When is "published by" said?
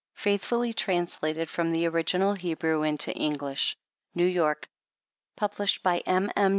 5.35-5.99